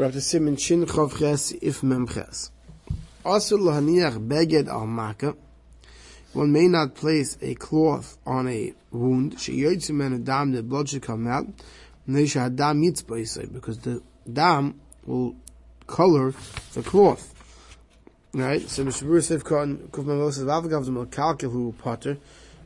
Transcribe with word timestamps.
We're 0.00 0.06
up 0.06 0.12
to 0.12 0.22
Simon 0.22 0.56
Shin 0.56 0.86
Chov 0.86 1.18
Ches 1.18 1.52
If 1.60 1.82
Mem 1.82 2.08
Ches. 2.08 2.50
Also 3.22 3.58
lahaniach 3.58 4.26
beged 4.26 4.66
al 4.66 4.86
maka. 4.86 5.36
One 6.32 6.50
may 6.52 6.68
not 6.68 6.94
place 6.94 7.36
a 7.42 7.54
cloth 7.54 8.16
on 8.24 8.48
a 8.48 8.72
wound. 8.90 9.36
Sheyotzim 9.36 10.02
and 10.02 10.14
a 10.14 10.18
dam, 10.18 10.52
the 10.52 10.62
blood 10.62 10.88
should 10.88 11.02
come 11.02 11.26
out. 11.28 11.48
Nesha 12.08 12.48
dam 12.56 12.80
because 13.52 13.78
the 13.80 14.02
dam 14.32 14.80
will 15.04 15.36
color 15.86 16.32
the 16.72 16.82
cloth. 16.82 17.34
Right? 18.32 18.62
So 18.70 18.86
Mishabur 18.86 19.22
Sif 19.22 19.44
Khan 19.44 19.90
Kufman 19.90 20.16
Moses 20.16 20.44
Vavagav 20.44 20.86
the 20.86 21.06
Kalkil 21.14 21.52
who 21.52 21.74
potter, 21.76 22.16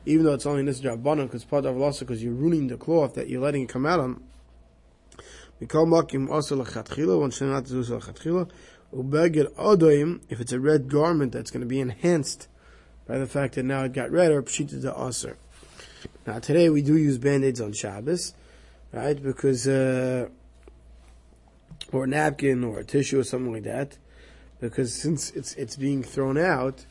even 0.07 0.25
though 0.25 0.35
it's 0.35 0.46
only 0.46 0.61
in 0.61 0.66
this 0.66 0.82
Rabbanon, 0.82 1.25
because 1.25 1.43
part 1.43 1.64
of 1.66 1.98
because 1.98 2.23
you're 2.23 2.32
ruining 2.32 2.69
the 2.69 2.77
cloth 2.77 3.14
that 3.14 3.29
you're 3.29 3.43
letting 3.43 3.62
it 3.62 3.69
come 3.69 3.87
out 3.87 3.98
on. 3.98 4.23
We 5.61 5.66
call 5.66 5.86
Makim 5.86 6.30
also 6.30 6.62
Lachatchila, 6.62 7.18
one 7.21 7.30
should 7.30 7.48
not 7.48 7.64
do 7.64 7.82
so 7.84 7.98
Lachatchila. 7.98 8.50
Ubeged 8.95 9.53
Odoim, 9.54 10.21
if 10.29 10.40
it's 10.40 10.53
a 10.53 10.61
red 10.61 10.89
garment 10.89 11.32
that's 11.32 11.50
going 11.50 11.63
to 11.63 11.67
be 11.67 11.80
enhanced 11.80 12.49
by 13.07 13.18
the 13.18 13.27
fact 13.27 13.54
that 13.54 13.64
now 13.64 13.85
it 13.85 13.93
got 13.93 14.11
red, 14.11 14.32
or 14.32 14.43
Pshita 14.43 14.80
the 14.80 14.94
Aser. 14.99 15.36
Now 16.27 16.39
today 16.39 16.71
we 16.71 16.82
do 16.82 16.96
use 16.96 17.18
band-aids 17.18 17.61
on 17.61 17.72
Shabbos, 17.72 18.35
right? 18.93 19.21
Because, 19.21 19.67
uh, 19.67 20.29
or 21.93 22.05
a 22.05 22.07
napkin 22.07 22.64
or 22.64 22.80
a 22.80 22.85
tissue 22.85 23.21
or 23.21 23.25
something 23.25 23.52
like 23.52 23.64
that 23.64 23.99
because 24.61 24.94
since 24.94 25.30
it's 25.32 25.55
it's 25.55 25.77
being 25.77 26.02
thrown 26.02 26.39
out, 26.39 26.86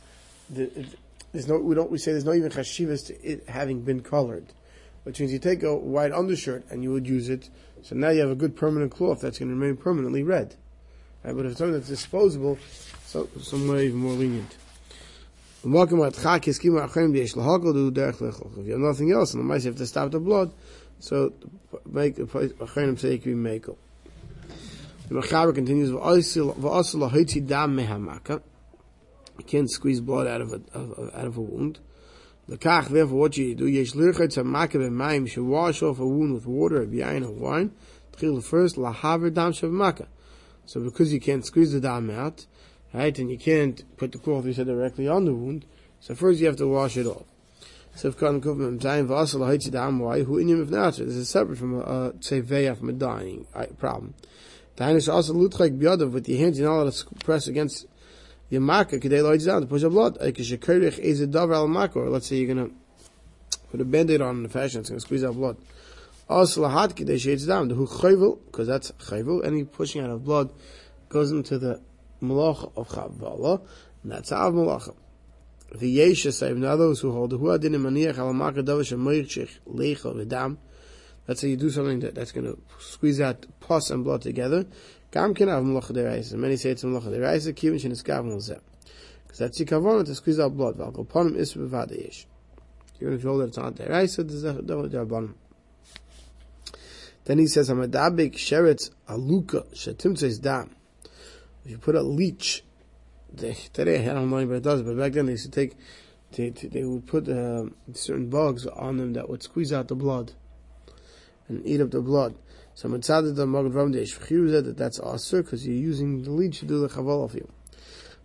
the, 0.49 0.63
it, 0.79 0.99
there's 1.31 1.47
no 1.47 1.57
we 1.57 1.75
don't 1.75 1.89
we 1.89 1.97
say 1.97 2.11
there's 2.11 2.25
no 2.25 2.33
even 2.33 2.51
chashivas 2.51 3.07
to 3.07 3.19
it 3.21 3.47
having 3.49 3.81
been 3.81 4.01
colored, 4.01 4.45
which 5.03 5.19
means 5.19 5.31
you 5.31 5.39
take 5.39 5.63
a 5.63 5.75
white 5.75 6.11
undershirt 6.11 6.65
and 6.69 6.83
you 6.83 6.91
would 6.91 7.07
use 7.07 7.29
it. 7.29 7.49
So 7.81 7.95
now 7.95 8.09
you 8.09 8.21
have 8.21 8.29
a 8.29 8.35
good 8.35 8.55
permanent 8.55 8.91
cloth 8.91 9.21
that's 9.21 9.39
going 9.39 9.49
to 9.49 9.55
remain 9.55 9.77
permanently 9.77 10.23
red. 10.23 10.55
Right? 11.23 11.35
But 11.35 11.45
if 11.45 11.51
it's 11.51 11.59
something 11.59 11.73
that's 11.73 11.87
disposable, 11.87 12.57
so 13.05 13.29
some 13.41 13.67
way 13.67 13.87
even 13.87 13.99
more 13.99 14.13
lenient. 14.13 14.57
If 18.57 18.65
you 18.65 18.71
have 18.71 18.81
nothing 18.81 19.11
else, 19.11 19.33
and 19.33 19.41
the 19.41 19.45
mice 19.45 19.63
have 19.63 19.77
to 19.77 19.85
stop 19.85 20.11
the 20.11 20.19
blood, 20.19 20.51
so 20.99 21.33
make 21.85 22.17
a 22.19 22.27
say 22.27 23.15
it 23.15 23.23
can 23.23 23.43
be 23.43 23.49
makel. 23.49 23.77
The 25.09 25.15
Mechaber 25.15 25.53
continues, 25.53 25.89
dam 25.89 27.77
mehamaka. 27.77 28.41
You 29.37 29.45
can't 29.45 29.69
squeeze 29.69 29.99
blood 29.99 30.27
out 30.27 30.41
of 30.41 30.53
a, 30.53 30.61
of, 30.73 31.11
out 31.13 31.25
of 31.25 31.37
a 31.37 31.41
wound. 31.41 31.79
The 32.47 32.57
kach, 32.57 32.89
therefore, 32.89 33.19
what 33.19 33.37
you 33.37 33.55
do, 33.55 33.67
yesh 33.67 33.93
lirchet 33.93 34.35
hamaka 34.35 34.73
b'mayim, 34.73 35.29
should 35.29 35.45
wash 35.45 35.81
off 35.81 35.99
a 35.99 36.05
wound 36.05 36.33
with 36.33 36.45
water, 36.45 36.85
b'yayin, 36.85 37.25
or 37.25 37.31
wine. 37.31 37.71
Tchil 38.17 38.43
first, 38.43 38.75
dam. 39.33 40.07
So 40.65 40.79
because 40.81 41.13
you 41.13 41.21
can't 41.21 41.45
squeeze 41.45 41.71
the 41.71 41.79
dam 41.79 42.09
out, 42.09 42.45
right, 42.93 43.17
and 43.17 43.31
you 43.31 43.37
can't 43.37 43.83
put 43.97 44.11
the 44.11 44.17
cloth, 44.17 44.45
you 44.45 44.53
said, 44.53 44.67
directly 44.67 45.07
on 45.07 45.25
the 45.25 45.33
wound, 45.33 45.65
so 46.01 46.15
first 46.15 46.41
you 46.41 46.47
have 46.47 46.57
to 46.57 46.67
wash 46.67 46.97
it 46.97 47.07
off. 47.07 47.23
So 47.95 48.09
if 48.09 48.17
kan 48.17 48.41
kuv 48.41 48.81
time 48.81 49.07
v'asal 49.07 49.39
lahitzi 49.39 49.71
dam, 49.71 50.01
in 50.01 50.49
if? 50.49 50.97
This 50.97 51.15
is 51.15 51.29
separate 51.29 51.57
from 51.57 51.75
a, 51.75 51.79
a 51.79 52.13
tzeveya, 52.13 52.77
from 52.77 52.89
a 52.89 52.93
dying 52.93 53.45
problem. 53.77 54.15
The 54.75 54.83
Hainish 54.83 55.11
also 55.11 55.33
lutchak 55.33 55.79
biyadav 55.79 56.11
with 56.11 56.27
your 56.27 56.39
hands, 56.39 56.59
you're 56.59 56.67
not 56.67 56.81
allowed 56.81 56.93
to 56.93 57.05
press 57.23 57.47
against 57.47 57.85
your 58.53 58.61
makkah, 58.61 58.99
kidei 58.99 59.23
lights 59.23 59.45
down 59.45 59.61
to 59.61 59.67
push 59.67 59.83
up 59.83 59.91
blood. 59.91 60.17
Eh, 60.21 60.31
Shekerich 60.31 60.99
is 60.99 61.21
a 61.21 61.37
al 61.37 61.67
let's 61.67 62.27
say 62.27 62.37
you're 62.37 62.53
gonna 62.53 62.69
put 63.71 63.81
a 63.81 63.85
band-aid 63.85 64.21
on 64.21 64.37
in 64.37 64.43
the 64.43 64.49
fashion, 64.49 64.81
it's 64.81 64.89
gonna 64.89 64.99
squeeze 64.99 65.23
out 65.23 65.33
blood. 65.33 65.57
Also 66.29 66.61
lahat 66.61 66.93
kidei 66.93 67.19
shades 67.19 67.47
down, 67.47 67.67
because 67.67 68.67
that's 68.67 68.91
any 69.43 69.63
pushing 69.63 70.03
out 70.03 70.11
of 70.11 70.23
blood 70.23 70.51
goes 71.09 71.31
into 71.31 71.57
the 71.57 71.81
malach 72.21 72.71
of 72.77 72.89
that's 74.05 74.31
av 74.31 74.53
malacha. 74.53 74.95
The 75.75 75.97
yesha 75.97 76.31
say, 76.31 76.53
now 76.53 76.75
those 76.75 76.99
who 76.99 77.11
hold 77.11 77.33
adin 77.33 77.73
maniach 77.73 78.19
al 78.19 78.33
Let's 81.25 81.39
say 81.39 81.47
you 81.47 81.57
do 81.57 81.69
something 81.69 82.01
that, 82.01 82.15
that's 82.15 82.33
going 82.33 82.45
to 82.45 82.59
squeeze 82.79 83.21
out 83.21 83.45
pus 83.61 83.91
and 83.91 84.03
blood 84.03 84.21
together. 84.21 84.65
Gam 85.13 85.35
can 85.35 85.47
have 85.47 85.63
malacha 85.63 85.91
deraisa. 85.91 86.33
Many 86.33 86.55
say 86.55 86.71
it's 86.71 86.83
malacha 86.83 87.15
deraisa. 87.15 87.53
Kivin 87.53 87.79
shen 87.79 87.91
eskav 87.91 88.25
malzeh. 88.25 88.59
Because 89.21 89.37
that's 89.37 89.59
the 89.59 89.65
kavanah 89.65 90.03
to 90.03 90.15
squeeze 90.15 90.39
out 90.39 90.57
blood. 90.57 90.75
Valkol 90.75 91.05
ponim 91.05 91.35
is 91.35 91.53
bevada 91.53 92.03
yesh. 92.03 92.25
Even 92.99 93.13
if 93.13 93.23
you 93.23 93.29
hold 93.29 93.41
that 93.41 93.49
it's 93.49 93.57
not 93.57 93.75
deraisa, 93.75 94.27
there's 94.27 94.41
definitely 94.41 94.89
derabanim. 94.89 95.35
Then 97.25 97.37
he 97.37 97.45
says, 97.45 97.69
"Hamadabik 97.69 98.33
sheretz 98.33 98.89
aluka 99.07 99.71
shetim 99.75 100.17
says 100.17 100.39
dam." 100.39 100.75
If 101.63 101.69
you 101.69 101.77
put 101.77 101.93
a 101.93 102.01
leech, 102.01 102.63
today 103.37 104.09
I 104.09 104.13
don't 104.15 104.31
know 104.31 104.37
anybody 104.37 104.61
does, 104.61 104.81
but 104.81 104.97
back 104.97 105.13
then 105.13 105.27
they 105.27 105.33
used 105.33 105.45
to 105.45 105.51
take, 105.51 105.77
they, 106.31 106.49
they 106.49 106.83
would 106.83 107.05
put 107.05 107.29
uh, 107.29 107.65
certain 107.93 108.31
bugs 108.31 108.65
on 108.65 108.97
them 108.97 109.13
that 109.13 109.29
would 109.29 109.43
squeeze 109.43 109.71
out 109.71 109.89
the 109.89 109.95
blood 109.95 110.31
and 111.47 111.63
eat 111.67 111.81
up 111.81 111.91
the 111.91 112.01
blood. 112.01 112.33
So 112.75 112.89
mitzad 112.89 113.35
the 113.35 113.45
magad 113.45 113.93
deish 113.93 114.51
said 114.51 114.65
that 114.65 114.77
that's 114.77 114.99
aser 114.99 115.43
because 115.43 115.65
you're 115.65 115.75
using 115.75 116.23
the 116.23 116.31
lead 116.31 116.53
to 116.53 116.65
do 116.65 116.79
the 116.79 116.89
chaval 116.89 117.23
of 117.23 117.35
you. 117.35 117.47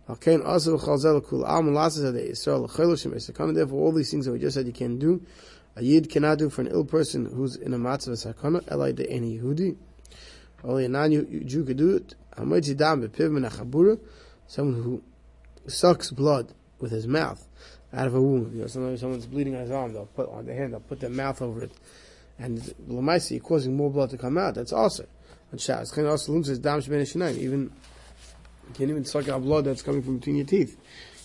Okay, 0.09 0.37
also 0.41 0.75
chalzel 0.77 1.23
kul 1.23 1.45
am 1.45 1.67
lasas 1.67 2.11
the 2.11 2.31
Israel 2.31 2.67
chayloshim 2.67 3.13
esakana. 3.13 3.53
Therefore, 3.53 3.79
all 3.79 3.91
these 3.91 4.09
things 4.09 4.25
that 4.25 4.31
we 4.31 4.39
just 4.39 4.55
said 4.55 4.65
you 4.65 4.73
can 4.73 4.97
do, 4.97 5.21
a 5.75 5.83
yid 5.83 6.09
cannot 6.09 6.39
do 6.39 6.49
for 6.49 6.61
an 6.61 6.67
ill 6.67 6.83
person 6.83 7.25
who's 7.25 7.57
in 7.57 7.75
a 7.75 7.77
matzav 7.77 8.33
sakana. 8.33 8.63
Elai 8.63 8.95
de 8.95 9.07
any 9.07 9.37
Yehudi. 9.37 9.77
Only 10.63 10.85
a 10.85 10.89
non-Jew 10.89 11.63
could 11.63 11.77
do 11.77 11.95
it. 11.97 12.15
Hamoitzi 12.35 12.75
dam 12.75 13.07
bepiv 13.07 13.31
min 13.31 13.43
achabura. 13.43 13.99
Someone 14.47 14.81
who 14.81 15.03
sucks 15.67 16.09
blood 16.09 16.53
with 16.79 16.91
his 16.91 17.05
mouth 17.05 17.47
out 17.93 18.07
of 18.07 18.15
a 18.15 18.21
wound. 18.21 18.53
You 18.55 18.61
know, 18.61 18.67
sometimes 18.67 18.99
someone's 18.99 19.27
bleeding 19.27 19.55
on 19.55 19.61
his 19.61 19.71
arm, 19.71 19.93
they'll 19.93 20.07
put 20.07 20.27
on 20.29 20.47
the 20.47 20.55
hand, 20.55 20.73
they'll 20.73 20.79
put 20.79 21.01
their 21.01 21.09
mouth 21.11 21.39
over 21.39 21.63
it 21.63 21.71
and 22.39 22.57
Lamaisi, 22.87 23.31
you're 23.31 23.39
causing 23.41 23.75
more 23.75 23.91
blood 23.91 24.09
to 24.11 24.17
come 24.17 24.37
out. 24.37 24.55
That's 24.55 24.71
also 24.71 25.05
on 25.51 25.59
Shabbos. 25.59 25.95
Of 25.95 26.05
also 26.05 26.41
says 26.43 26.59
Dam 26.59 26.79
Sheben 26.81 27.37
Even 27.37 27.63
you 27.63 28.73
can't 28.73 28.89
even 28.89 29.05
suck 29.05 29.27
out 29.27 29.41
blood 29.41 29.65
that's 29.65 29.81
coming 29.81 30.01
from 30.01 30.17
between 30.17 30.37
your 30.37 30.45
teeth. 30.45 30.77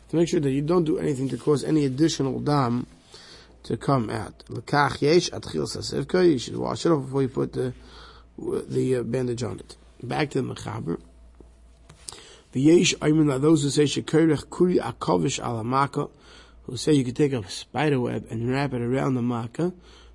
To 0.08 0.16
make 0.16 0.28
sure 0.28 0.40
that 0.40 0.50
you 0.50 0.62
don't 0.62 0.84
do 0.84 0.98
anything 0.98 1.28
to 1.30 1.38
cause 1.38 1.62
any 1.64 1.84
additional 1.84 2.40
dam 2.40 2.86
to 3.62 3.76
come 3.76 4.10
out. 4.10 4.44
You 4.48 6.38
should 6.38 6.56
wash 6.56 6.86
it 6.86 6.90
off 6.90 7.04
before 7.04 7.22
you 7.22 7.28
put 7.28 7.52
the 7.52 7.72
the 8.36 8.96
uh, 8.96 9.02
bandage 9.04 9.44
on 9.44 9.60
it. 9.60 9.76
Back 10.02 10.30
to 10.30 10.42
the 10.42 10.54
mechaber. 10.54 11.00
The 12.52 12.60
yesh 12.60 12.94
I 13.00 13.12
mean 13.12 13.28
those 13.40 13.62
who 13.62 13.70
say 13.70 13.84
shekerech 13.84 14.50
kuri 14.50 14.78
akovish 14.78 15.40
alamaka, 15.40 16.10
who 16.64 16.76
say 16.76 16.92
you 16.92 17.04
could 17.04 17.16
take 17.16 17.32
a 17.32 17.48
spider 17.48 18.00
web 18.00 18.26
and 18.30 18.50
wrap 18.50 18.74
it 18.74 18.82
around 18.82 19.14
the 19.14 19.22
makkah 19.22 19.72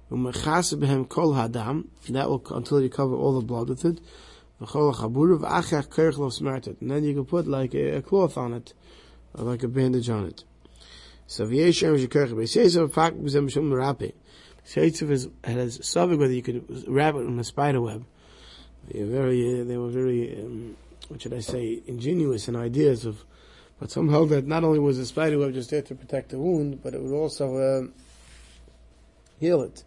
that 0.10 1.86
will 2.28 2.44
until 2.52 2.82
you 2.82 2.90
cover 2.90 3.16
all 3.16 3.40
the 3.40 3.46
blood 3.46 3.70
with 3.70 3.86
it. 3.86 4.02
And 4.60 4.68
then 6.92 7.04
you 7.04 7.14
can 7.14 7.26
put 7.26 7.48
like 7.48 7.76
a, 7.76 7.98
a 7.98 8.02
cloth 8.02 8.38
on 8.38 8.54
it, 8.54 8.74
or 9.34 9.46
like 9.46 9.64
a 9.64 9.68
bandage 9.68 10.10
on 10.10 10.26
it. 10.26 10.44
So 11.28 11.46
v'yeshem 11.46 11.98
shekerch 11.98 12.32
b'seisov 12.32 12.92
fak 12.92 13.14
b'zem 13.14 13.52
shum 13.52 13.72
rapi. 13.72 14.14
Seitzav 14.66 15.12
is 15.12 15.30
has 15.44 15.88
suffix 15.88 16.20
whether 16.20 16.34
you 16.34 16.42
could 16.42 16.66
wrap 16.88 17.16
it 17.16 17.20
in 17.20 17.40
a 17.40 17.44
spider 17.44 17.82
web. 17.82 18.06
They 18.88 19.02
were 19.02 19.12
very, 19.12 19.64
they 19.64 19.78
were 19.78 19.90
very, 19.90 20.44
um, 20.44 20.76
what 21.08 21.22
should 21.22 21.34
I 21.34 21.40
say, 21.40 21.82
ingenious 21.86 22.48
in 22.48 22.56
ideas 22.56 23.06
of, 23.06 23.24
but 23.80 23.92
somehow 23.92 24.26
that 24.26 24.48
not 24.48 24.64
only 24.64 24.80
was 24.80 24.98
the 24.98 25.06
spider 25.06 25.38
web 25.38 25.54
just 25.54 25.70
there 25.70 25.82
to 25.84 25.96
protect 25.96 26.30
the 26.30 26.40
wound, 26.40 26.82
but 26.82 26.94
it 26.94 27.02
would 27.02 27.16
also 27.16 27.58
uh, 27.58 27.88
heal 29.40 29.62
it. 29.62 29.84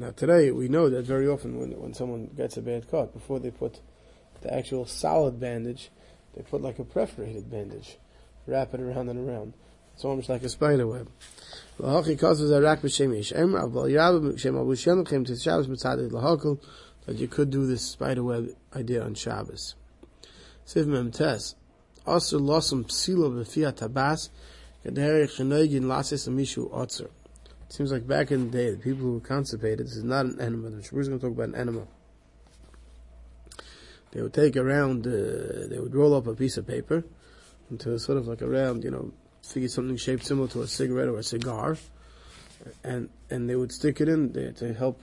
Now 0.00 0.10
today 0.12 0.50
we 0.50 0.68
know 0.68 0.88
that 0.88 1.04
very 1.04 1.28
often 1.28 1.60
when, 1.60 1.78
when 1.78 1.92
someone 1.92 2.30
gets 2.34 2.56
a 2.56 2.62
bad 2.62 2.90
cut, 2.90 3.12
before 3.12 3.38
they 3.38 3.50
put 3.50 3.82
the 4.40 4.50
actual 4.50 4.86
solid 4.86 5.38
bandage, 5.38 5.90
they 6.34 6.40
put 6.40 6.62
like 6.62 6.78
a 6.78 6.84
perforated 6.84 7.50
bandage, 7.50 7.98
wrap 8.46 8.72
it 8.72 8.80
around 8.80 9.10
and 9.10 9.28
around. 9.28 9.52
It's 9.92 10.02
almost 10.02 10.30
like 10.30 10.42
a 10.42 10.48
spider 10.48 10.86
web. 10.86 11.10
That 11.76 12.06
you 17.16 17.28
could 17.28 17.50
do 17.50 17.66
this 17.66 17.82
spider 17.82 18.22
web 18.22 18.48
idea 18.74 19.02
on 19.02 19.14
Shabbos. 19.14 19.74
Siv 20.66 20.86
mem 20.86 21.10
tes. 21.10 21.56
Also 22.06 22.38
losum 22.38 22.84
psilo 22.84 23.30
b'fiat 23.30 23.74
tabas. 23.74 24.30
Kaderi 24.82 25.28
chenoigin 25.28 25.82
lasis 25.82 26.26
amishu 26.26 26.72
otzer. 26.72 27.10
Seems 27.70 27.92
like 27.92 28.06
back 28.06 28.32
in 28.32 28.50
the 28.50 28.58
day, 28.58 28.70
the 28.72 28.76
people 28.76 29.02
who 29.02 29.12
were 29.14 29.20
constipated, 29.20 29.86
this 29.86 29.96
is 29.96 30.02
not 30.02 30.26
an 30.26 30.40
animal. 30.40 30.70
The 30.70 30.82
Shabbos 30.82 31.06
going 31.08 31.20
to 31.20 31.26
talk 31.26 31.34
about 31.34 31.50
an 31.50 31.54
animal. 31.54 31.86
They 34.10 34.20
would 34.20 34.34
take 34.34 34.56
around, 34.56 35.06
uh, 35.06 35.68
they 35.68 35.78
would 35.78 35.94
roll 35.94 36.14
up 36.14 36.26
a 36.26 36.34
piece 36.34 36.56
of 36.56 36.66
paper 36.66 37.04
into 37.70 37.96
sort 38.00 38.18
of 38.18 38.26
like 38.26 38.40
a 38.40 38.48
round, 38.48 38.82
you 38.82 38.90
know, 38.90 39.12
figure 39.44 39.68
something 39.68 39.96
shaped 39.96 40.26
similar 40.26 40.48
to 40.48 40.62
a 40.62 40.66
cigarette 40.66 41.06
or 41.06 41.18
a 41.18 41.22
cigar, 41.22 41.76
and 42.82 43.08
and 43.30 43.48
they 43.48 43.54
would 43.54 43.70
stick 43.70 44.00
it 44.00 44.08
in 44.08 44.32
there 44.32 44.50
to 44.52 44.74
help, 44.74 45.00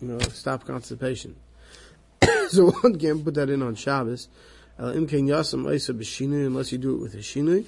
you 0.00 0.06
know, 0.06 0.20
stop 0.20 0.64
constipation. 0.64 1.34
so 2.48 2.70
one 2.70 2.96
can't 2.96 3.24
put 3.24 3.34
that 3.34 3.50
in 3.50 3.60
on 3.60 3.74
Shabbos. 3.74 4.28
Unless 4.78 5.12
you 5.12 6.78
do 6.78 6.94
it 6.94 7.00
with 7.00 7.14
a 7.14 7.18
shinui. 7.18 7.66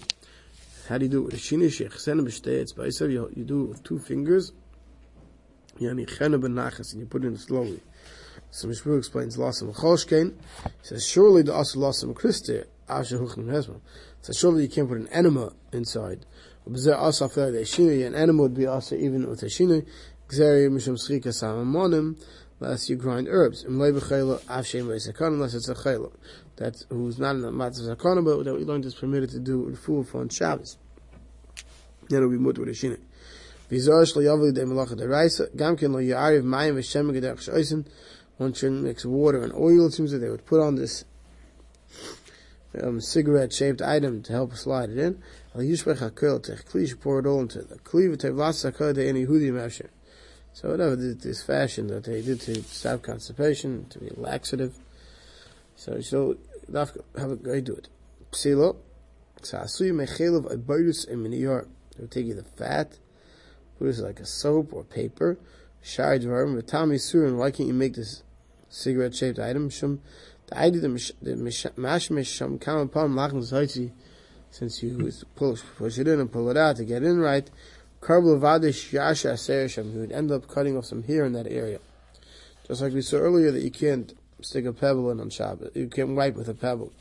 How 0.89 0.99
do 0.99 1.07
you 1.07 1.11
do 1.11 1.21
it 1.21 1.25
with 1.25 1.35
a 1.35 1.39
shinui? 1.39 1.71
It's 2.87 3.01
you, 3.01 3.45
do 3.45 3.65
it 3.65 3.69
with 3.69 3.83
two 3.85 3.99
fingers. 3.99 4.53
Yani 5.81 6.07
chena 6.07 6.41
benachas, 6.41 6.93
and 6.93 7.01
you 7.01 7.07
put 7.07 7.25
it 7.25 7.29
in 7.29 7.37
slowly. 7.37 7.81
So 8.51 8.69
Mishmur 8.69 8.99
explains 8.99 9.37
Lasam 9.37 9.75
Cholshkein. 9.75 10.35
He 10.65 10.71
says, 10.83 11.07
surely 11.07 11.43
the 11.43 11.55
Asa 11.55 11.79
Lasam 11.79 12.15
Christi, 12.15 12.63
Asher 12.89 13.19
Huchim 13.19 13.47
Hezman. 13.47 13.81
So 14.21 14.33
surely 14.33 14.63
you 14.63 14.69
can't 14.69 14.89
put 14.89 14.99
an 14.99 15.09
enema 15.09 15.53
inside. 15.73 16.27
B'zeh 16.69 16.97
Asa 16.97 17.29
Fer 17.29 17.51
the 17.51 17.59
Shinui, 17.59 18.07
an 18.07 18.15
enema 18.15 18.43
would 18.43 18.55
be 18.55 18.67
Asa 18.67 18.97
even 18.97 19.29
with 19.29 19.43
a 19.43 19.47
Shinui. 19.47 19.85
Gzeri 20.29 20.71
Misham 20.71 20.97
Schika 20.97 21.29
Samamonim, 21.29 22.17
unless 22.61 22.89
you 22.89 22.97
grind 22.97 23.27
herbs. 23.29 23.65
Unless 23.65 23.95
it's 23.95 25.69
a 25.69 25.75
chayla. 25.75 26.13
That 26.57 26.83
who's 26.89 27.19
not 27.19 27.35
in 27.35 27.43
the 27.43 27.51
Matzah 27.51 27.97
Zakona, 27.97 28.25
but 28.25 28.45
that 28.45 28.55
we 28.55 28.65
learned 28.65 28.85
is 28.85 28.95
permitted 28.95 29.31
to 29.31 29.41
do 29.41 29.61
with 29.61 29.79
food 29.79 30.07
for 30.07 30.21
on 30.21 30.29
Shabbos. 30.29 30.79
Then 32.09 32.19
it'll 32.19 32.31
be 32.31 32.39
mut 32.39 32.59
with 32.59 32.69
a. 32.69 32.73
V'zor 32.73 34.05
Shlo 34.05 34.23
Yavli 34.23 34.53
De 34.55 34.63
Melacha 34.65 34.97
De 34.97 35.07
Reisa, 35.07 35.49
Gamkin 35.57 35.93
Lo 35.93 35.99
Ya'ariv 35.99 36.45
Mayim 36.45 36.75
V'Shem 36.75 37.11
Gedech 37.13 37.49
Shoysin, 37.49 37.87
one 38.37 38.53
shouldn't 38.53 38.83
mix 38.83 39.05
water 39.05 39.43
and 39.43 39.53
oil. 39.55 39.87
It 39.87 39.93
seems 39.93 40.13
that 40.13 40.19
they 40.19 40.29
would 40.29 40.45
put 40.45 40.61
on 40.61 40.75
this 40.75 41.05
um, 42.83 43.01
cigarette-shaped 43.01 43.81
item 43.81 44.23
to 44.23 44.33
help 44.33 44.55
slide 44.55 44.91
it 44.91 44.99
in. 44.99 45.23
You 45.57 45.77
should 45.77 45.87
pour 47.01 47.21
it 47.21 47.27
all 47.27 47.41
into 47.41 47.63
the 47.63 47.79
So 50.53 50.71
whatever 50.71 50.97
this 50.97 51.43
fashion 51.43 51.87
that 51.89 52.05
they 52.05 52.23
did 52.23 52.41
to 52.43 52.63
stop 52.65 53.03
constipation, 53.03 53.87
to 53.91 53.99
be 53.99 54.11
laxative. 54.17 54.75
So 55.77 56.01
so 56.01 56.37
have 56.73 56.97
a 57.17 57.37
guy 57.37 57.61
do 57.61 57.75
it. 57.75 57.89
Psilo. 58.33 58.77
Sa'asuy 59.43 59.91
mechelav 59.91 60.51
abayus 60.51 61.07
in 61.07 61.23
miniyar. 61.23 61.67
They 61.97 62.03
would 62.03 62.11
take 62.11 62.27
you 62.27 62.35
the 62.35 62.43
fat, 62.43 62.99
put 63.79 63.89
it 63.89 63.99
like 63.99 64.19
a 64.19 64.27
soap 64.27 64.73
or 64.73 64.85
paper, 64.85 65.39
shai 65.83 66.19
dvarim, 66.19 66.61
v'tami 66.61 66.95
surin, 66.95 67.37
why 67.37 67.51
can't 67.51 67.69
you 67.69 67.75
make 67.75 67.95
this 67.95 68.23
cigarette 68.69 69.15
shaped 69.15 69.39
item? 69.39 69.71
Shum, 69.71 70.01
the 70.47 70.59
idea 70.59 70.81
the 70.81 70.89
mashmesh 70.89 72.27
shum 72.27 72.59
kam 72.59 72.79
upon 72.79 73.11
zaitzi, 73.11 73.93
since 74.51 74.83
you 74.83 75.13
push, 75.37 75.63
push 75.77 75.99
it 75.99 76.09
in 76.09 76.21
and 76.21 76.33
pull 76.33 76.51
it 76.51 76.57
out 76.57 76.77
to 76.77 76.85
get 76.85 77.03
in 77.03 77.21
right, 77.21 77.49
karbal 78.01 78.41
vadish 78.41 78.93
yasha 78.93 79.37
shum, 79.69 79.93
you 79.93 80.01
would 80.01 80.13
end 80.13 80.33
up 80.33 80.49
cutting 80.49 80.77
off 80.77 80.87
some 80.87 81.03
hair 81.05 81.25
in 81.25 81.33
that 81.35 81.47
area. 81.47 81.79
Just 82.67 82.81
like 82.81 82.93
we 82.93 83.03
saw 83.03 83.19
earlier 83.19 83.53
that 83.53 83.63
you 83.63 83.71
can't 83.71 84.15
stick 84.45 84.67
a 84.67 84.73
pebble 84.73 85.11
in 85.11 85.21
on 85.21 85.31
Shabbat, 85.31 85.75
you 85.75 85.89
can't 85.89 86.11
wipe 86.11 86.35
with 86.35 86.49
a 86.49 86.55
pebble. 86.55 86.93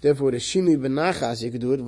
Therefore, 0.00 0.26
with 0.26 0.34
a 0.34 0.38
shini 0.38 0.76
benachas, 0.76 1.42
you 1.42 1.50
could 1.50 1.62
do 1.62 1.72
it, 1.72 1.78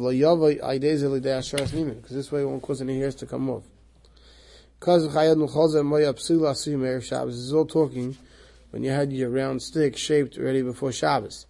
because 2.03 2.17
this 2.17 2.33
way 2.33 2.41
it 2.41 2.47
won't 2.47 2.63
cause 2.63 2.81
any 2.81 2.99
hairs 2.99 3.15
to 3.17 3.27
come 3.27 3.51
off. 3.51 3.65
Because 4.79 5.05
is 5.05 5.17
all 7.53 7.67
talking 7.67 8.17
when 8.71 8.85
you 8.85 8.91
had 8.91 9.13
your 9.13 9.31
round 9.31 9.63
stick 9.63 9.97
shaped 9.97 10.37
ready 10.37 10.63
before 10.63 10.93
Shabbos. 10.93 11.47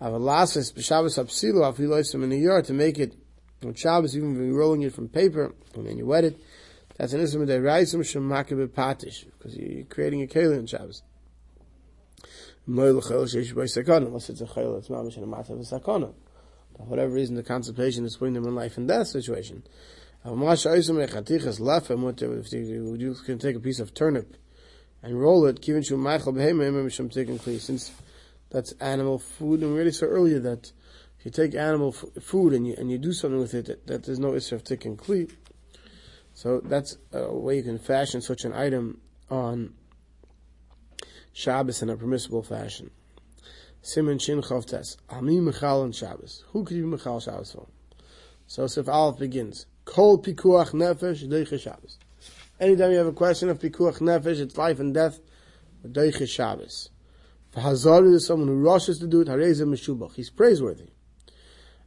Avalasis 0.00 0.72
b'Shabbos 0.72 1.22
apsilu 1.22 1.72
afiloisim 1.72 2.24
in 2.24 2.32
a 2.32 2.36
year 2.36 2.62
to 2.62 2.72
make 2.72 2.98
it 2.98 3.14
on 3.64 3.74
Shabbos, 3.74 4.16
even 4.16 4.34
when 4.34 4.48
you're 4.48 4.58
rolling 4.58 4.82
it 4.82 4.92
from 4.92 5.08
paper 5.08 5.54
and 5.74 5.86
then 5.86 5.96
you 5.96 6.06
wet 6.06 6.24
it. 6.24 6.36
That's 6.96 7.12
an 7.12 7.20
instrument 7.20 7.48
that 7.48 7.60
raisim 7.60 8.00
shemakabit 8.00 8.68
patish 8.68 9.24
because 9.24 9.56
you're 9.56 9.84
creating 9.84 10.22
a 10.22 10.26
keli 10.26 10.58
on 10.58 10.66
Shabbos. 10.66 11.02
Unless 12.66 12.96
it's 12.96 14.40
a 14.40 14.46
chayil, 14.46 14.78
it's 14.78 14.88
mamish 14.88 15.16
and 15.16 15.24
a 15.24 15.28
matav 15.36 15.70
sakana. 15.70 16.12
For 16.76 16.84
whatever 16.84 17.12
reason, 17.12 17.36
the 17.36 17.42
constipation 17.42 18.04
is 18.04 18.16
putting 18.16 18.34
them 18.34 18.46
in 18.46 18.54
life 18.54 18.76
and 18.76 18.88
death 18.88 19.08
situation. 19.08 19.62
You 20.24 20.32
can 23.26 23.38
take 23.38 23.56
a 23.56 23.60
piece 23.60 23.80
of 23.80 23.94
turnip 23.94 24.36
and 25.02 25.20
roll 25.20 25.46
it, 25.46 25.64
since 27.60 27.90
that's 28.50 28.72
animal 28.80 29.18
food, 29.18 29.60
and 29.60 29.70
we 29.70 29.76
already 29.76 29.90
saw 29.90 30.06
earlier 30.06 30.38
that 30.38 30.72
if 31.18 31.24
you 31.24 31.30
take 31.30 31.54
animal 31.54 31.94
f- 31.94 32.22
food 32.22 32.52
and 32.52 32.66
you 32.66 32.74
and 32.78 32.90
you 32.90 32.98
do 32.98 33.12
something 33.12 33.40
with 33.40 33.52
it, 33.54 33.66
that, 33.66 33.86
that 33.86 34.04
there's 34.04 34.18
no 34.18 34.34
issue 34.34 34.54
of 34.54 34.62
tikkun 34.62 34.96
kli. 34.96 35.30
So 36.32 36.60
that's 36.60 36.96
a 37.12 37.32
way 37.32 37.56
you 37.56 37.62
can 37.62 37.78
fashion 37.78 38.20
such 38.20 38.44
an 38.44 38.52
item 38.52 39.00
on 39.30 39.74
Shabbos 41.36 41.82
in 41.82 41.90
a 41.90 41.96
permissible 41.96 42.44
fashion. 42.44 42.92
Simon 43.82 44.20
Shin 44.20 44.40
Chavtes. 44.40 44.96
Ami 45.10 45.40
Michal 45.40 45.82
on 45.82 45.90
Shabbos. 45.90 46.44
Who 46.52 46.62
could 46.62 46.76
you 46.76 46.86
Michal 46.86 47.18
Shabbos 47.18 47.50
for? 47.50 47.66
So 48.46 48.68
Sif 48.68 48.88
Aleph 48.88 49.18
begins. 49.18 49.66
Kol 49.84 50.22
Pikuach 50.22 50.70
Nefesh 50.70 51.28
Deiche 51.28 51.60
Shabbos. 51.60 51.98
Anytime 52.60 52.92
you 52.92 52.98
have 52.98 53.08
a 53.08 53.12
question 53.12 53.48
of 53.48 53.58
Pikuach 53.58 53.98
Nefesh, 53.98 54.38
it's 54.38 54.56
life 54.56 54.78
and 54.78 54.94
death, 54.94 55.18
Deiche 55.84 56.28
Shabbos. 56.28 56.90
For 57.50 57.62
Hazari 57.62 58.14
is 58.14 58.26
someone 58.28 58.46
who 58.46 58.62
rushes 58.62 59.00
to 59.00 59.08
do 59.08 59.22
it, 59.22 59.26
Harezim 59.26 59.74
Meshubach. 59.74 60.14
He's 60.14 60.30
praiseworthy. 60.30 60.90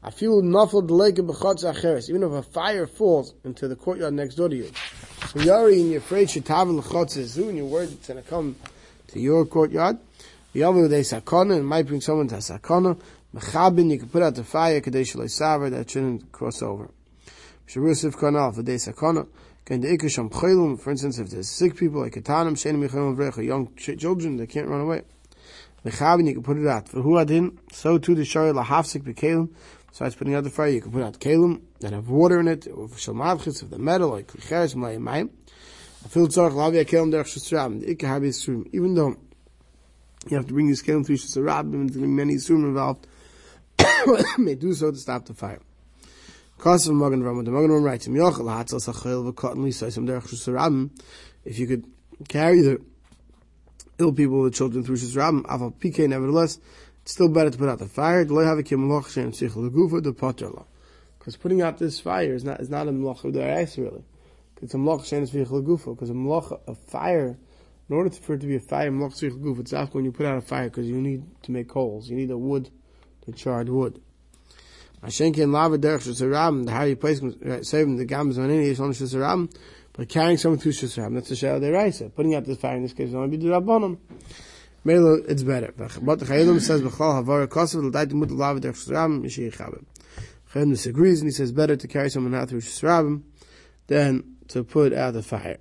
I 0.03 0.11
feel 0.11 0.41
nafel 0.41 0.85
deleke 0.85 1.25
b'chotz 1.25 1.63
acheres. 1.63 2.09
Even 2.09 2.23
if 2.23 2.31
a 2.33 2.43
fire 2.43 2.85
falls 2.85 3.33
into 3.45 3.69
the 3.69 3.77
courtyard 3.77 4.13
next 4.13 4.35
door 4.35 4.49
to 4.49 4.55
you, 4.57 4.69
so 5.29 5.39
you're 5.39 5.69
and 5.69 5.89
you're 5.89 5.99
afraid 5.99 6.27
shetavel 6.27 6.77
l'chotz 6.77 7.37
and 7.37 7.57
you're 7.57 7.65
worried 7.65 7.91
it's 7.91 8.07
going 8.07 8.21
to 8.21 8.29
come 8.29 8.57
to 9.07 9.19
your 9.19 9.45
courtyard. 9.45 9.97
Yavu 10.53 10.83
with 10.83 10.93
a 10.93 11.01
sakana, 11.01 11.57
and 11.57 11.67
might 11.67 11.85
bring 11.85 12.01
someone 12.01 12.27
to 12.27 12.35
sakana. 12.35 12.99
Mechabin, 13.35 13.91
you 13.91 13.99
can 13.99 14.09
put 14.09 14.23
out 14.23 14.35
the 14.35 14.43
fire, 14.43 14.81
kadesh 14.81 15.13
saver, 15.31 15.69
that 15.69 15.89
shouldn't 15.89 16.31
cross 16.31 16.61
over. 16.61 16.89
Sharusif 17.67 18.15
kanal, 18.15 18.55
for 18.55 18.63
day 18.63 18.75
sakana. 18.75 19.27
Can 19.65 19.81
the 19.81 19.89
ikasham 19.89 20.31
chaylim, 20.31 20.79
for 20.79 20.91
instance, 20.91 21.19
if 21.19 21.29
there's 21.29 21.49
sick 21.49 21.75
people, 21.75 22.01
like 22.01 22.13
katanim, 22.13 22.53
shenim 22.53 22.87
yichayim 22.87 23.15
vrecha, 23.17 23.45
young 23.45 23.75
children, 23.75 24.37
they 24.37 24.47
can't 24.47 24.67
run 24.67 24.81
away. 24.81 25.01
Mechabin, 25.85 26.27
you 26.27 26.33
can 26.33 26.43
put 26.43 26.57
it 26.57 26.67
out. 26.67 26.87
For 26.89 27.01
who 27.01 27.17
adin, 27.17 27.59
so 27.71 27.97
too 27.97 28.15
the 28.15 28.25
shari 28.25 28.53
lahafsik 28.53 29.03
bekalim, 29.03 29.49
besides 29.89 30.15
putting 30.15 30.33
out 30.33 30.45
the 30.45 30.49
fire, 30.49 30.69
you 30.69 30.81
can 30.81 30.91
put 30.91 31.03
out 31.03 31.19
kalim 31.19 31.61
that 31.81 31.91
have 31.91 32.09
water 32.09 32.39
in 32.39 32.47
it, 32.47 32.65
or 32.67 32.87
shalmadchis 32.87 33.61
of 33.61 33.69
the 33.69 33.77
metal, 33.77 34.09
like 34.09 34.27
klicheres, 34.27 34.73
mlayim 34.73 35.29
even 38.71 38.95
though 38.95 39.15
you 40.29 40.37
have 40.37 40.47
to 40.47 40.53
bring 40.53 40.67
these 40.67 40.83
kelim 40.83 41.05
through 41.05 41.17
Shasarab, 41.17 41.73
and 41.73 41.95
many 42.15 42.35
Yisurim 42.35 42.65
involved. 42.65 43.07
may 44.37 44.55
do 44.55 44.73
so 44.73 44.91
to 44.91 44.97
stop 44.97 45.25
the 45.25 45.33
fire. 45.33 45.59
Magen 46.63 47.23
Ram, 47.23 47.43
the 47.43 47.51
writes, 47.51 48.07
Yochel 48.07 48.45
Sachel 48.79 49.31
v'Kotten 49.31 50.07
Derech 50.07 50.27
Shasarab, 50.27 50.89
if 51.45 51.59
you 51.59 51.67
could 51.67 51.85
carry 52.27 52.61
the 52.61 52.81
ill 53.99 54.11
people, 54.11 54.43
the 54.43 54.51
children 54.51 54.83
through 54.83 54.97
Shasarab, 54.97 55.43
Aval 55.43 55.73
PK, 55.75 56.09
nevertheless, 56.09 56.59
it's 57.03 57.11
still 57.13 57.29
better 57.29 57.49
to 57.49 57.57
put 57.57 57.69
out 57.69 57.79
the 57.79 57.87
fire. 57.87 58.25
Because 61.19 61.37
putting 61.37 61.61
out 61.61 61.77
this 61.77 61.99
fire 61.99 62.33
is 62.33 62.43
not 62.43 62.59
is 62.59 62.69
not 62.69 62.87
a 62.87 62.91
melach 62.91 63.23
of 63.23 63.33
the 63.33 63.41
really. 63.81 64.03
It's 64.61 64.73
a 64.73 64.77
melach 64.77 65.01
shein 65.01 65.21
because 65.85 66.09
a 66.09 66.13
melach 66.13 66.59
of 66.67 66.77
fire 66.77 67.37
in 67.89 67.95
order 67.95 68.09
for 68.09 68.33
it 68.33 68.41
to 68.41 68.47
be 68.47 68.57
a 68.57 68.59
fire, 68.59 68.91
guf, 68.91 69.59
it's 69.59 69.73
after 69.73 69.95
when 69.95 70.05
you 70.05 70.11
put 70.11 70.25
out 70.25 70.37
a 70.37 70.41
fire 70.41 70.65
because 70.65 70.87
you 70.87 70.99
need 70.99 71.23
to 71.43 71.51
make 71.51 71.69
coals. 71.69 72.09
You 72.09 72.17
need 72.17 72.31
a 72.31 72.37
wood 72.37 72.69
to 73.25 73.31
charred 73.31 73.69
wood. 73.69 74.01
Ashenkin 75.01 75.51
lava 75.51 75.77
derech 75.77 76.05
shusarabim, 76.07 76.65
the 76.65 76.71
higher 76.71 76.87
you 76.87 76.95
place 76.97 77.21
saving 77.61 77.95
the 77.95 78.05
gams 78.05 78.37
on 78.37 78.49
any 78.49 78.67
is 78.67 78.79
on 78.81 78.91
shusarabim, 78.91 79.53
but 79.93 80.09
carrying 80.09 80.37
someone 80.37 80.59
through 80.59 80.73
shusarabim, 80.73 81.13
that's 81.13 81.29
the 81.29 81.35
shell 81.35 81.59
they 81.61 81.69
raisa. 81.69 82.09
Putting 82.09 82.35
out 82.35 82.43
the 82.45 82.55
fire 82.55 82.75
in 82.75 82.83
this 82.83 82.93
case 82.93 83.09
is 83.09 83.15
only 83.15 83.37
be 83.37 83.37
the 83.37 83.49
rabbanim. 83.49 83.97
Melo, 84.83 85.15
it's 85.27 85.43
better. 85.43 85.73
But 85.77 86.19
the 86.19 86.25
Chayyim 86.25 86.59
says, 86.59 86.81
B'chal 86.81 87.23
havara 87.23 87.47
kosev 87.47 87.83
l'dai 87.83 88.05
demut 88.05 88.31
lava 88.31 88.59
derech 88.59 88.85
shusarabim, 88.85 89.23
yishir 89.23 89.55
chabim. 89.55 89.85
Chayyim 90.53 90.71
disagrees 90.71 91.21
and 91.21 91.29
he 91.29 91.33
says 91.33 91.53
better 91.53 91.77
to 91.77 91.87
carry 91.87 92.09
someone 92.09 92.35
out 92.35 92.49
through 92.49 92.61
shusarabim 92.61 93.21
than 93.85 94.36
to 94.49 94.63
put 94.63 94.93
out 94.93 95.13
the 95.13 95.23
fire. 95.23 95.57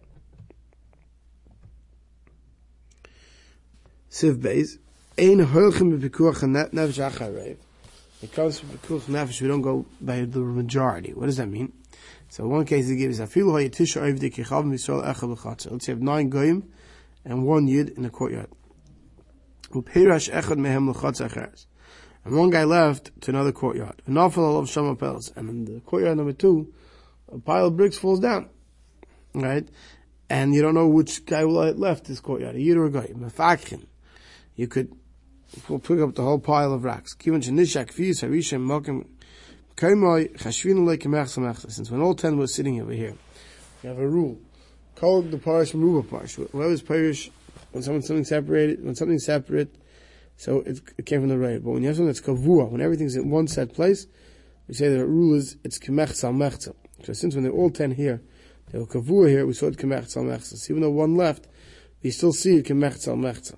Siv 4.11 4.40
Beis, 4.40 4.78
Ein 5.19 5.38
B'Pikuach 5.38 6.43
Nefesh 6.73 7.11
Acharev. 7.11 7.57
Because 8.21 8.62
of 8.62 8.69
Pikuach 8.71 9.02
Nefesh, 9.02 9.43
we 9.43 9.49
don't 9.49 9.61
go 9.61 9.85
by 10.00 10.23
the 10.23 10.38
majority. 10.38 11.12
What 11.12 11.26
does 11.26 11.37
that 11.37 11.49
mean? 11.49 11.73
So 12.28 12.47
one 12.47 12.64
case 12.64 12.88
he 12.88 12.97
gives, 12.97 13.21
Afilu 13.21 13.52
HaYetisha 13.52 14.02
Oivdik 14.02 14.37
Yechav 14.37 14.64
Yisrael 14.64 15.05
Echa 15.05 15.37
B'Chatza. 15.37 15.71
Let's 15.71 15.87
say 15.87 15.93
you 15.93 15.97
have 15.97 16.02
nine 16.02 16.31
Goyim 16.31 16.64
and 17.25 17.45
one 17.45 17.69
Yid 17.69 17.90
in 17.90 18.05
the 18.05 18.11
courtyard. 18.11 18.49
Upirash 19.71 20.33
Echad 20.33 20.59
Mehem 20.59 20.88
L'Chatza 20.88 21.31
Acheres. 21.31 21.66
And 22.25 22.37
one 22.37 22.50
guy 22.50 22.64
left 22.64 23.21
to 23.23 23.31
another 23.31 23.52
courtyard. 23.52 24.00
V'nafel 24.09 24.37
Alav 24.37 24.69
Shama 24.69 24.97
Pels. 24.97 25.33
And 25.37 25.49
in 25.50 25.64
the 25.66 25.81
courtyard 25.81 26.16
number 26.16 26.33
two, 26.33 26.73
a 27.31 27.38
pile 27.38 27.66
of 27.66 27.76
bricks 27.76 27.99
falls 27.99 28.21
down. 28.21 28.49
Right? 29.43 29.69
And 30.28 30.55
you 30.55 30.62
don't 30.62 30.75
know 30.75 30.88
which 30.88 31.25
guy 31.25 31.45
left 31.45 32.05
this 32.07 32.21
courtyard, 32.21 32.57
a 32.57 32.61
Yid 32.61 32.76
or 32.76 32.87
a 32.87 32.90
Goy. 32.90 33.12
Mefakhin 33.14 33.87
you 34.57 34.66
could 34.66 34.93
we'll 35.69 35.78
pick 35.78 36.00
up 36.00 36.14
the 36.14 36.23
whole 36.23 36.40
pile 36.40 36.73
of 36.73 36.83
rocks. 36.85 37.14
Since 37.19 37.40
when 41.90 42.00
all 42.00 42.14
ten 42.14 42.38
were 42.38 42.47
sitting 42.47 42.81
over 42.81 42.93
here, 42.93 43.14
we 43.83 43.88
have 43.88 43.99
a 43.99 44.09
rule. 44.09 44.38
Call 44.97 45.23
the 45.23 45.38
parish 45.38 45.75
ruba 45.75 46.09
parish. 46.09 46.35
Whoever's 46.35 46.83
parish, 46.83 47.31
when 47.73 47.83
someone 47.83 48.02
something 48.02 48.25
separated, 48.25 48.83
when 48.83 48.95
something's 48.95 49.26
separate, 49.26 49.75
so 50.38 50.61
it, 50.61 50.81
it 50.97 51.07
came 51.07 51.21
from 51.21 51.28
the 51.28 51.38
right. 51.38 51.62
But 51.62 51.73
when 51.73 51.83
you 51.83 51.88
have 51.88 51.97
something 51.97 52.09
that's 52.09 52.21
kavua, 52.23 52.71
when 52.71 52.81
everything's 52.81 53.14
in 53.14 53.31
one 53.31 53.47
set 53.47 53.75
place, 53.75 54.07
we 54.66 54.75
say 54.75 54.88
the 54.88 55.07
rule 55.07 55.35
is 55.35 55.59
it's 55.62 55.78
kemech 55.78 56.12
salmechta. 56.12 56.75
So 57.05 57.12
since 57.12 57.35
when 57.35 57.45
they're 57.45 57.52
all 57.52 57.71
ten 57.71 57.90
here, 57.90 58.23
they 58.76 58.85
kavua 58.85 59.28
here, 59.28 59.47
we 59.47 59.54
saw 59.54 59.66
it 59.66 59.76
kemech 59.76 60.04
salmechta. 60.14 60.56
So 60.56 60.73
even 60.73 60.83
though 60.83 60.90
one 60.90 61.16
left, 61.16 61.47
we 62.02 62.11
still 62.11 62.33
see 62.33 62.59
it 62.59 62.66
kemech 62.66 63.06
salmechta. 63.06 63.56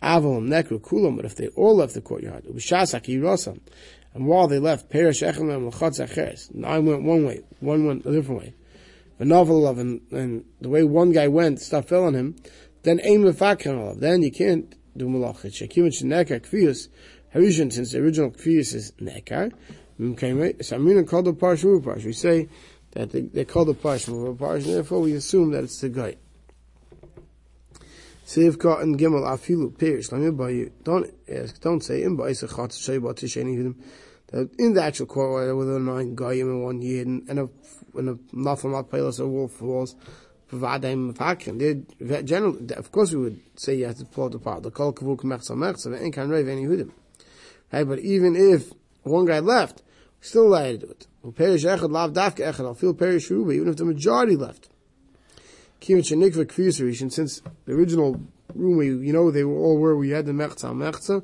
Avalon, 0.00 0.48
Nekru, 0.48 0.80
Kulam, 0.80 1.16
but 1.16 1.24
if 1.24 1.36
they 1.36 1.48
all 1.48 1.76
left 1.76 1.94
the 1.94 2.00
courtyard, 2.00 2.44
Ubishasak, 2.44 3.04
Yerosam, 3.06 3.60
and 4.14 4.26
while 4.26 4.48
they 4.48 4.58
left, 4.58 4.90
Perish 4.90 5.22
Echem 5.22 5.54
and 5.54 5.72
Lachatz 5.72 6.04
Acheres, 6.04 6.52
nine 6.54 6.86
went 6.86 7.02
one 7.02 7.24
way, 7.24 7.40
one 7.60 7.86
went 7.86 8.04
a 8.04 8.12
different 8.12 8.40
way. 8.40 8.54
The 9.18 9.24
novel 9.24 9.66
of 9.66 9.78
and, 9.78 10.00
and 10.10 10.44
the 10.60 10.68
way 10.68 10.82
one 10.82 11.12
guy 11.12 11.28
went, 11.28 11.60
stuff 11.60 11.88
fell 11.88 12.04
on 12.04 12.14
him, 12.14 12.36
then 12.82 13.00
aim 13.04 13.24
of 13.24 13.38
then 13.38 14.22
you 14.22 14.32
can't 14.32 14.74
do 14.96 15.06
malachit. 15.06 15.52
Shekimit 15.52 16.02
Nekar 16.02 16.40
Kvius, 16.40 16.88
Harishan, 17.34 17.72
since 17.72 17.92
the 17.92 18.00
original 18.00 18.30
Kvius 18.30 18.74
is 18.74 18.92
Nekar, 19.00 19.52
Samina 20.00 21.06
called 21.08 21.26
the 21.26 21.32
Parsh 21.32 21.62
Parsh. 21.62 22.04
We 22.04 22.12
say 22.12 22.48
that 22.92 23.10
they, 23.10 23.22
they 23.22 23.44
call 23.44 23.64
the 23.64 23.74
Parsh 23.74 24.06
Parsh, 24.38 24.64
and 24.64 24.74
therefore 24.74 25.00
we 25.00 25.12
assume 25.14 25.50
that 25.52 25.64
it's 25.64 25.80
the 25.80 25.88
guy. 25.88 26.16
Sivka 28.26 28.80
and 28.82 28.98
Gimel 28.98 29.26
Afilu 29.26 29.76
Perish. 29.76 30.10
Let 30.12 30.20
me 30.20 30.30
buy 30.30 30.50
you, 30.50 30.72
don't 30.84 31.12
ask, 31.28 31.60
don't 31.60 31.82
say 31.82 32.02
in 32.02 32.16
Ba'isa 32.16 32.48
Chatz 32.54 32.86
Shayba 32.86 33.14
Tisheni 33.14 33.58
Yudim. 33.58 33.74
That 34.28 34.50
in 34.58 34.72
the 34.72 34.82
actual 34.82 35.06
court 35.06 35.54
with 35.56 35.74
a 35.74 35.78
nine 35.78 36.14
Goyim 36.14 36.48
and 36.48 36.64
one 36.64 36.80
Yid 36.80 37.06
and 37.06 37.28
a 37.28 37.48
and 37.94 38.08
a 38.08 38.14
Nafal 38.34 38.88
Pelas 38.88 39.20
or 39.20 39.28
Wolf 39.28 39.60
Walls. 39.60 39.94
Vadaim 40.50 41.16
Fakin. 41.16 41.86
Generally, 42.26 42.74
of 42.74 42.92
course, 42.92 43.12
we 43.12 43.22
would 43.22 43.40
say 43.56 43.74
you 43.74 43.86
have 43.86 43.96
to 43.96 44.04
pull 44.04 44.26
it 44.26 44.34
apart. 44.34 44.62
The 44.62 44.70
Kol 44.70 44.92
Kavu 44.92 45.16
Kemech 45.16 45.48
Samech, 45.48 45.78
so 45.78 45.94
ain't 45.94 46.14
can 46.14 46.28
Rev 46.28 46.46
any 46.48 46.64
Yudim. 46.64 46.90
Right, 47.72 47.88
but 47.88 47.98
even 48.00 48.36
if 48.36 48.70
one 49.02 49.24
guy 49.24 49.40
left, 49.40 49.82
still 50.20 50.48
allowed 50.48 50.72
to 50.72 50.78
do 50.78 50.86
it. 50.88 51.06
Perish 51.30 51.64
Echad 51.64 51.90
Lav 51.90 52.12
Dafka 52.12 52.52
Echad. 52.52 52.64
I'll 52.64 52.74
feel 52.74 52.94
Perish 52.94 53.30
Ruba, 53.30 53.52
even 53.52 53.68
if 53.68 53.76
the 53.76 53.84
majority 53.84 54.34
left. 54.34 54.68
Since 55.80 56.08
the 56.10 57.42
original 57.68 58.20
room, 58.54 58.76
we, 58.76 58.86
you 58.86 59.12
know, 59.12 59.30
they 59.30 59.44
were 59.44 59.56
all 59.56 59.78
where 59.78 59.96
we 59.96 60.10
had 60.10 60.26
the 60.26 60.32
Mechza 60.32 60.72
Mechza, 60.74 61.22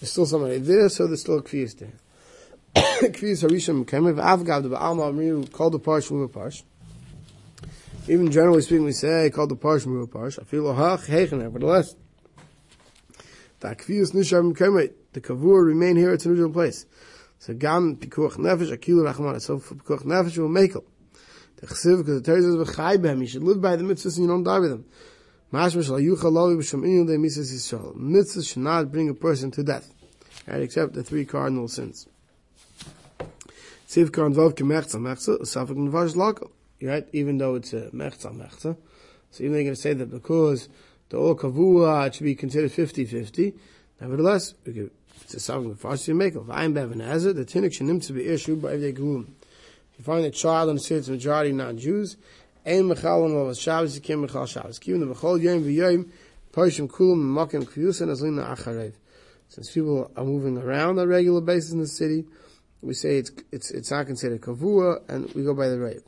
there's 0.00 0.10
still 0.10 0.26
somebody 0.26 0.58
there, 0.58 0.88
so 0.88 1.06
there's 1.06 1.20
still 1.20 1.38
a 1.38 1.42
Kviyas 1.42 1.78
there. 1.78 1.92
Kviyas 2.74 3.44
Harisham 3.44 3.84
Kemev 3.84 4.14
Avgav, 4.14 4.62
the 4.62 4.70
Ba'alma 4.70 5.12
Amriru, 5.12 5.50
called 5.52 5.74
the 5.74 5.78
Parsh, 5.78 6.10
Mura 6.10 6.28
Parsh. 6.28 6.62
Even 8.08 8.30
generally 8.30 8.62
speaking, 8.62 8.84
we 8.84 8.92
say, 8.92 9.30
called 9.30 9.50
the 9.50 9.56
Parsh, 9.56 9.86
Mura 9.86 10.06
Parsh. 10.06 10.38
I 10.40 10.44
feel 10.44 10.64
Hach, 10.74 11.06
Heichen, 11.06 11.38
nevertheless. 11.38 11.94
The 13.60 13.76
Kviyas 13.76 14.12
Nisham 14.12 14.56
Kemet, 14.56 14.92
the 15.12 15.20
Kavur 15.20 15.66
remain 15.66 15.96
here 15.96 16.08
at 16.08 16.14
its 16.14 16.26
original 16.26 16.50
place. 16.50 16.86
So 17.42 17.54
Gam, 17.54 17.96
Pikuach 17.96 18.36
Nefesh, 18.36 18.70
Akil 18.70 18.98
Rachman, 18.98 19.42
so 19.42 19.58
for 19.58 19.74
Pikuach 19.74 20.04
Nefesh 20.04 20.38
will 20.38 20.48
make 20.48 20.76
it. 20.76 20.86
The 21.56 21.66
chesiv, 21.66 21.98
because 21.98 22.22
the 22.22 22.22
Torah 22.22 22.40
says, 22.40 22.54
"V'chai 22.54 22.98
behem," 22.98 23.18
you 23.18 23.26
should 23.26 23.42
live 23.42 23.60
by 23.60 23.74
the 23.74 23.82
mitzvahs 23.82 24.16
and 24.16 24.26
you 24.26 24.28
don't 24.28 24.44
die 24.44 24.60
with 24.60 24.70
them. 24.70 24.84
Mashma 25.52 25.84
shal 25.84 25.98
yuchal 25.98 26.30
lo 26.30 26.56
b'shem 26.56 26.84
inyan 26.84 27.08
de 27.08 27.16
mitzvahs 27.16 27.52
Yisrael. 27.52 27.96
Mitzvahs 27.96 28.52
should 28.52 28.62
not 28.62 28.92
bring 28.92 29.08
a 29.08 29.14
person 29.14 29.50
to 29.50 29.64
death, 29.64 29.92
right? 30.46 30.62
Except 30.62 30.92
the 30.92 31.02
three 31.02 31.24
cardinal 31.24 31.66
sins. 31.66 32.06
Siv 33.88 34.12
kan 34.12 34.32
vav 34.32 34.54
ke 34.54 34.62
mechza 34.62 35.40
safak 35.40 36.14
lakel. 36.14 36.48
Right? 36.80 37.08
Even 37.12 37.38
though 37.38 37.56
it's 37.56 37.72
a 37.72 37.90
mechza 37.90 38.32
mechza. 38.32 38.76
So 39.32 39.42
even 39.42 39.54
you're 39.54 39.64
going 39.64 39.74
to 39.74 39.80
say 39.80 39.94
that 39.94 40.12
because 40.12 40.68
the 41.08 41.16
all 41.16 41.34
kavua 41.34 42.06
it 42.06 42.14
should 42.14 42.24
be 42.24 42.36
considered 42.36 42.70
50-50, 42.70 43.54
nevertheless, 44.00 44.54
it's 45.22 45.34
a 45.34 45.52
safak 45.52 45.76
nvash 45.76 46.04
to 46.04 46.14
make. 46.14 46.34
V'ayim 46.34 46.74
bevan 46.74 47.00
hazard, 47.00 47.36
the 47.36 47.44
tinnik 47.44 47.78
shenim 47.78 48.04
to 48.06 48.12
be 48.12 48.26
issued 48.26 48.60
by 48.62 48.76
the 48.76 48.92
gulum 48.92 49.28
you 49.98 50.04
find 50.04 50.24
a 50.24 50.30
child 50.30 50.68
in 50.70 50.76
the 50.76 50.80
city, 50.80 50.98
it's 50.98 51.08
majority 51.08 51.52
non-Jews, 51.52 52.16
Ein 52.64 52.84
mechalim 52.84 53.48
of 53.48 53.56
Shabbos, 53.56 53.98
Yikim 53.98 54.26
mechal 54.26 54.48
Shabbos. 54.48 54.78
Kivin 54.78 55.00
the 55.00 55.14
bechol 55.14 55.40
yom 55.40 55.62
v'yom, 55.62 56.10
Parishim 56.52 56.88
kulam 56.88 57.18
makim 57.18 57.64
kviyusin 57.64 58.08
azlina 58.08 58.56
acharev. 58.56 58.94
Since 59.48 59.72
people 59.72 60.10
are 60.16 60.24
moving 60.24 60.56
around 60.58 60.98
on 60.98 61.04
a 61.04 61.06
regular 61.06 61.40
basis 61.40 61.72
in 61.72 61.80
the 61.80 61.86
city, 61.86 62.24
we 62.80 62.94
say 62.94 63.18
it's, 63.18 63.30
it's, 63.50 63.70
it's 63.70 63.90
not 63.90 64.06
considered 64.06 64.40
kavua, 64.40 65.02
and 65.08 65.32
we 65.34 65.44
go 65.44 65.54
by 65.54 65.68
the 65.68 65.78
rave. 65.78 66.02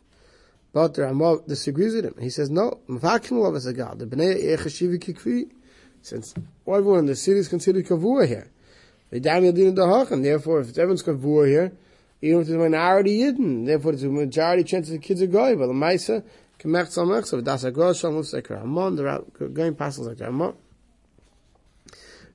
But 0.73 0.94
the 0.94 1.02
Ramah 1.02 1.42
disagrees 1.47 1.94
with 1.94 2.04
him. 2.04 2.14
He 2.21 2.30
says, 2.30 2.50
no, 2.50 2.80
mafakim 2.88 3.40
love 3.40 3.54
is 3.54 3.66
a 3.66 3.73
god. 3.73 3.99
The 3.99 4.06
bnei 4.06 4.56
echashivi 4.56 4.99
kikvi, 4.99 5.50
since 6.02 6.35
everyone 6.66 7.00
in 7.00 7.06
the 7.06 7.16
city 7.16 7.38
is 7.38 7.49
considered 7.49 7.87
kavua 7.87 8.26
here. 8.26 8.50
They 9.14 9.21
damn 9.21 9.44
yadin 9.44 9.76
dahach, 9.76 10.11
and 10.11 10.25
therefore 10.25 10.59
if 10.59 10.71
everyone's 10.71 11.04
kavua 11.04 11.47
here, 11.47 11.73
even 12.21 12.40
if 12.40 12.49
it's 12.49 12.56
a 12.56 12.59
minority 12.59 13.21
Yidden, 13.21 13.64
therefore 13.64 13.92
it's 13.92 14.02
a 14.02 14.09
majority 14.09 14.64
chance 14.64 14.88
the 14.88 14.99
kids 14.99 15.23
are 15.23 15.28
going. 15.28 15.56
But 15.56 15.68
the 15.68 15.73
Maisa, 15.73 16.25
Kemech 16.59 16.88
Tzalmech, 16.88 17.25
so 17.25 17.40
Das 17.40 17.62
HaGosh, 17.62 18.00
Shalom 18.00 18.16
Lufsek 18.16 18.50
Ramon, 18.50 18.97
they're 18.97 19.49
going 19.50 19.76
past 19.76 20.00
like 20.00 20.18
Ramon. 20.18 20.56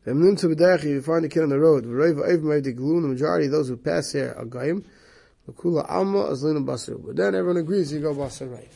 V'emnim 0.07 0.39
to 0.39 0.47
b'derech, 0.47 0.77
if 0.77 0.85
you 0.85 1.01
find 1.01 1.25
the 1.25 1.27
kid 1.27 1.43
on 1.43 1.49
the 1.49 1.59
road, 1.59 1.83
v'roiv 1.83 2.13
v'oiv 2.13 2.43
ma'ev 2.43 2.63
the 2.63 2.71
gloom, 2.71 3.01
the 3.01 3.09
majority 3.09 3.47
of 3.47 3.51
those 3.51 3.67
who 3.67 3.75
pass 3.75 4.13
here 4.13 4.33
are 4.37 4.45
goyim, 4.45 4.85
v'kula 5.49 5.85
alma 5.85 6.29
azlina 6.29 6.63
basar. 6.63 7.05
But 7.05 7.17
then 7.17 7.35
everyone 7.35 7.57
agrees 7.57 7.91
you 7.91 7.99
go 7.99 8.13
basar 8.15 8.49
right. 8.53 8.71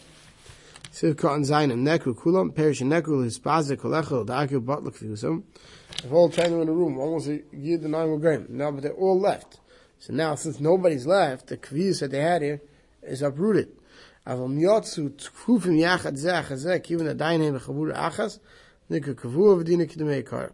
Siv 0.92 1.16
Katan 1.16 1.46
Zainim, 1.46 1.82
Nekru 1.82 2.14
Kulam, 2.14 2.54
Perish 2.54 2.82
and 2.82 2.92
Nekru, 2.92 3.26
Hispazik, 3.26 3.78
Kolechel, 3.78 4.26
Da'akir, 4.26 4.64
Batlak, 4.64 4.94
Fusam. 4.94 5.44
The 6.04 6.10
whole 6.10 6.30
ten 6.30 6.52
in 6.52 6.66
the 6.66 6.74
room, 6.74 6.98
almost 6.98 7.30
a 7.30 7.42
year 7.54 7.78
the 7.78 7.88
nine 7.88 8.10
were 8.10 8.20
going. 8.20 8.48
Now, 8.50 8.72
but 8.72 8.84
they're 8.84 8.92
all 8.92 9.18
left. 9.18 9.62
So 10.00 10.12
now, 10.12 10.36
since 10.36 10.60
nobody's 10.60 11.08
left, 11.08 11.48
the 11.48 11.56
kviz 11.56 12.02
that 12.02 12.12
they 12.12 12.20
had 12.20 12.42
here 12.42 12.62
is 13.02 13.22
uprooted. 13.22 13.70
Avam 14.28 14.60
yotzu 14.60 15.12
tkufim 15.12 15.80
yachad 15.80 16.22
zeh 16.22 16.44
chazeh, 16.44 16.92
even 16.92 17.06
the 17.06 17.16
dainem 17.16 17.58
bechavur 17.58 17.96
achas, 17.96 18.40
nika 18.90 19.14
kavur 19.14 19.64
v'dina 19.64 19.90
kidmei 19.90 20.26
kar. 20.26 20.52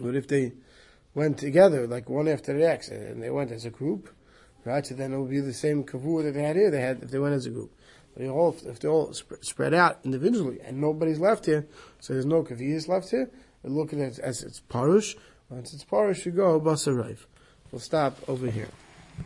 But 0.00 0.14
if 0.14 0.26
they 0.26 0.54
went 1.14 1.36
together, 1.36 1.86
like 1.86 2.08
one 2.08 2.28
after 2.28 2.54
the 2.54 2.60
next, 2.60 2.88
and 2.88 3.22
they 3.22 3.30
went 3.30 3.52
as 3.52 3.66
a 3.66 3.70
group, 3.70 4.08
right, 4.64 4.86
so 4.86 4.94
then 4.94 5.12
it 5.12 5.18
would 5.18 5.30
be 5.30 5.40
the 5.40 5.52
same 5.52 5.84
kavur 5.84 6.22
that 6.22 6.32
they 6.32 6.42
had 6.42 6.56
here, 6.56 6.70
they 6.70 6.80
had, 6.80 7.02
if 7.02 7.10
they 7.10 7.18
went 7.18 7.34
as 7.34 7.44
a 7.44 7.50
group. 7.50 7.72
But 8.14 8.22
they 8.22 8.28
all, 8.28 8.56
if 8.64 8.80
they 8.80 8.88
all 8.88 9.12
sp- 9.12 9.42
spread 9.42 9.74
out 9.74 9.98
individually, 10.04 10.60
and 10.64 10.80
nobody's 10.80 11.18
left 11.18 11.46
here, 11.46 11.66
so 12.00 12.12
there's 12.12 12.26
no 12.26 12.42
kaviyas 12.42 12.88
left 12.88 13.10
here, 13.10 13.30
and 13.62 13.76
look 13.76 13.92
at 13.92 13.98
it 13.98 14.18
as 14.18 14.42
it's 14.42 14.60
parush, 14.60 15.16
once 15.50 15.74
it's 15.74 15.84
parush, 15.84 16.24
you 16.24 16.32
go 16.32 16.60
basarayv. 16.60 17.26
We'll 17.70 17.80
stop 17.80 18.16
over 18.28 18.50
here. 18.50 18.68